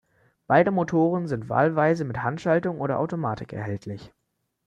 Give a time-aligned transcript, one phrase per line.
[0.47, 4.11] Beide Motoren sind wahlweise mit Handschaltung oder Automatik erhältlich.